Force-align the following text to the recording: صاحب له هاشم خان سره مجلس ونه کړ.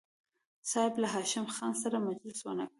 صاحب 0.71 0.93
له 1.01 1.07
هاشم 1.15 1.45
خان 1.55 1.73
سره 1.83 1.97
مجلس 2.09 2.39
ونه 2.43 2.65
کړ. 2.67 2.69